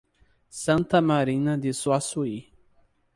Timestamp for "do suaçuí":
1.55-2.51